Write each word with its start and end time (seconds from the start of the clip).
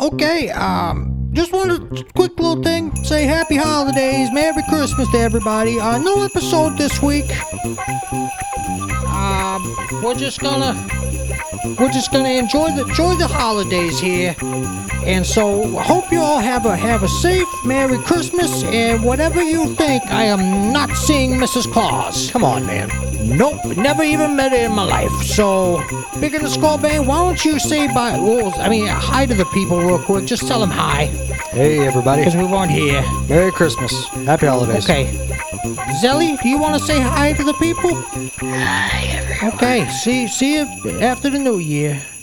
Okay, 0.00 0.50
um, 0.50 1.28
just 1.32 1.52
wanted 1.52 2.12
quick 2.14 2.38
little 2.38 2.62
thing. 2.62 2.94
Say 3.04 3.24
happy 3.24 3.56
holidays, 3.56 4.28
Merry 4.32 4.62
Christmas 4.68 5.10
to 5.12 5.18
everybody. 5.18 5.78
Uh, 5.78 5.98
no 5.98 6.22
episode 6.22 6.76
this 6.78 7.02
week. 7.02 7.30
Um, 9.08 9.76
we're 10.02 10.14
just 10.14 10.40
gonna, 10.40 10.74
we're 11.78 11.90
just 11.92 12.12
gonna 12.12 12.28
enjoy 12.30 12.70
the 12.76 12.84
enjoy 12.86 13.14
the 13.16 13.26
holidays 13.26 13.98
here. 14.00 14.34
And 15.04 15.24
so, 15.26 15.66
hope 15.78 16.10
you 16.10 16.20
all 16.20 16.38
have 16.40 16.64
a 16.66 16.74
have 16.76 17.02
a 17.02 17.08
safe 17.08 17.46
Merry 17.64 17.98
Christmas. 17.98 18.64
And 18.64 19.02
whatever 19.02 19.42
you 19.42 19.74
think, 19.74 20.02
I 20.06 20.24
am 20.24 20.72
not 20.72 20.90
seeing 20.96 21.32
Mrs. 21.32 21.70
Claus. 21.70 22.30
Come 22.30 22.42
on, 22.44 22.64
man. 22.64 22.88
Nope, 23.26 23.64
never 23.76 24.02
even 24.02 24.36
met 24.36 24.52
her 24.52 24.58
in 24.58 24.72
my 24.72 24.84
life. 24.84 25.10
So, 25.24 25.82
Big 26.20 26.34
in 26.34 26.42
the 26.42 26.48
Skull 26.48 26.76
Band, 26.78 27.06
why 27.06 27.16
don't 27.18 27.42
you 27.44 27.58
say 27.58 27.86
bye? 27.88 28.18
Well, 28.18 28.52
I 28.60 28.68
mean, 28.68 28.86
hi 28.86 29.24
to 29.26 29.34
the 29.34 29.46
people 29.46 29.78
real 29.80 29.98
quick. 29.98 30.26
Just 30.26 30.46
tell 30.46 30.60
them 30.60 30.70
hi, 30.70 31.06
Hey, 31.50 31.86
everybody. 31.86 32.20
because 32.22 32.36
we 32.36 32.44
weren't 32.44 32.70
here. 32.70 33.02
Merry 33.28 33.50
Christmas. 33.52 33.92
Happy 34.26 34.46
holidays. 34.46 34.84
Okay. 34.84 35.06
Zelly, 36.02 36.40
do 36.42 36.48
you 36.48 36.58
want 36.58 36.78
to 36.78 36.84
say 36.84 37.00
hi 37.00 37.32
to 37.34 37.44
the 37.44 37.54
people? 37.54 37.94
Hi, 38.40 39.06
everyone. 39.16 39.54
Okay, 39.54 39.88
see, 39.88 40.26
see 40.28 40.54
you 40.56 40.66
after 41.14 41.30
the 41.30 41.38
new 41.38 41.58
year. 41.58 42.13